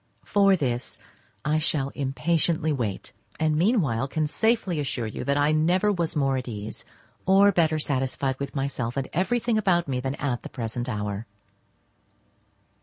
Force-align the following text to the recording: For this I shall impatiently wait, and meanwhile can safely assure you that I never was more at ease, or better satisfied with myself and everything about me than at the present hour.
For 0.25 0.55
this 0.55 0.97
I 1.45 1.59
shall 1.59 1.89
impatiently 1.89 2.71
wait, 2.73 3.13
and 3.39 3.55
meanwhile 3.55 4.07
can 4.07 4.25
safely 4.25 4.79
assure 4.79 5.05
you 5.05 5.23
that 5.25 5.37
I 5.37 5.51
never 5.51 5.91
was 5.91 6.15
more 6.15 6.37
at 6.37 6.47
ease, 6.47 6.83
or 7.27 7.51
better 7.51 7.77
satisfied 7.77 8.39
with 8.39 8.55
myself 8.55 8.97
and 8.97 9.07
everything 9.13 9.59
about 9.59 9.87
me 9.87 9.99
than 9.99 10.15
at 10.15 10.41
the 10.41 10.49
present 10.49 10.89
hour. 10.89 11.27